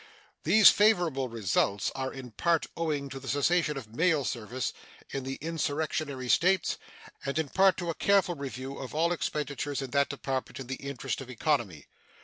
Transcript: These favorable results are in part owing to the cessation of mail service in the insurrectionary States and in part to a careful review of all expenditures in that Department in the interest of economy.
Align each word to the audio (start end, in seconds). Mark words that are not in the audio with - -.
These 0.45 0.71
favorable 0.71 1.27
results 1.29 1.91
are 1.93 2.11
in 2.11 2.31
part 2.31 2.65
owing 2.75 3.07
to 3.09 3.19
the 3.19 3.27
cessation 3.27 3.77
of 3.77 3.93
mail 3.93 4.25
service 4.25 4.73
in 5.11 5.25
the 5.25 5.35
insurrectionary 5.41 6.27
States 6.27 6.79
and 7.23 7.37
in 7.37 7.49
part 7.49 7.77
to 7.77 7.91
a 7.91 7.93
careful 7.93 8.33
review 8.33 8.79
of 8.79 8.95
all 8.95 9.11
expenditures 9.11 9.79
in 9.79 9.91
that 9.91 10.09
Department 10.09 10.59
in 10.59 10.65
the 10.65 10.77
interest 10.77 11.21
of 11.21 11.29
economy. 11.29 11.85